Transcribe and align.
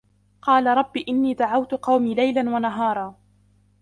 قال 0.41 0.67
رب 0.77 0.97
إني 1.09 1.33
دعوت 1.33 1.73
قومي 1.73 2.13
ليلا 2.13 2.41
ونهارا 2.41 3.15